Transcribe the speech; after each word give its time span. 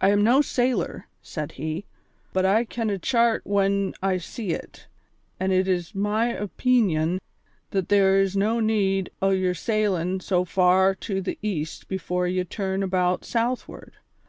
"I 0.00 0.08
am 0.08 0.24
no 0.24 0.40
sailor," 0.42 1.06
said 1.22 1.52
he, 1.52 1.84
"but 2.32 2.44
I 2.44 2.64
ken 2.64 2.90
a 2.90 2.98
chart 2.98 3.42
when 3.46 3.94
I 4.02 4.18
see 4.18 4.50
it, 4.50 4.88
an' 5.38 5.52
it 5.52 5.68
is 5.68 5.94
my 5.94 6.34
opeenion 6.34 7.20
that 7.70 7.88
there 7.88 8.18
is 8.20 8.36
no 8.36 8.58
need 8.58 9.10
o' 9.22 9.30
your 9.30 9.54
sailin' 9.54 10.18
so 10.18 10.44
far 10.44 10.92
to 10.96 11.20
the 11.20 11.38
east 11.40 11.86
before 11.86 12.26
ye 12.26 12.42
turn 12.42 12.82
about 12.82 13.24
southward. 13.24 13.92